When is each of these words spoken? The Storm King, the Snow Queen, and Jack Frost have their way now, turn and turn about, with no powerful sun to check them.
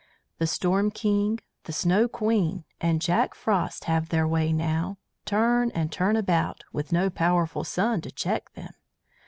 The 0.39 0.47
Storm 0.47 0.89
King, 0.89 1.41
the 1.65 1.71
Snow 1.73 2.07
Queen, 2.07 2.65
and 2.79 2.99
Jack 2.99 3.35
Frost 3.35 3.83
have 3.83 4.09
their 4.09 4.27
way 4.27 4.51
now, 4.51 4.97
turn 5.25 5.69
and 5.75 5.91
turn 5.91 6.15
about, 6.15 6.63
with 6.73 6.91
no 6.91 7.11
powerful 7.11 7.63
sun 7.63 8.01
to 8.01 8.09
check 8.11 8.51
them. 8.53 8.73